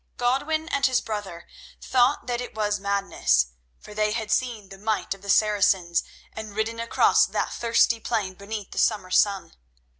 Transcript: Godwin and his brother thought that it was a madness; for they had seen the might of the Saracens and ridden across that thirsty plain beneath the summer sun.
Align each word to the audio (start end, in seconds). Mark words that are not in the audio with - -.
Godwin 0.17 0.67
and 0.69 0.83
his 0.87 0.99
brother 0.99 1.47
thought 1.79 2.25
that 2.25 2.41
it 2.41 2.55
was 2.55 2.79
a 2.79 2.81
madness; 2.81 3.51
for 3.77 3.93
they 3.93 4.13
had 4.13 4.31
seen 4.31 4.69
the 4.69 4.79
might 4.79 5.13
of 5.13 5.21
the 5.21 5.29
Saracens 5.29 6.03
and 6.33 6.55
ridden 6.55 6.79
across 6.79 7.27
that 7.27 7.53
thirsty 7.53 7.99
plain 7.99 8.33
beneath 8.33 8.71
the 8.71 8.79
summer 8.79 9.11
sun. 9.11 9.53